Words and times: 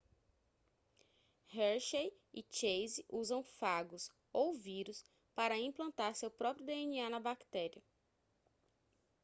hershey 1.53 2.11
e 2.33 2.41
chase 2.49 3.05
usam 3.11 3.43
fagos 3.43 4.09
ou 4.33 4.51
vírus 4.51 5.05
para 5.35 5.59
implantar 5.59 6.15
seu 6.15 6.31
próprio 6.31 6.65
dna 6.65 7.07
na 7.07 7.19
bactéria 7.19 7.83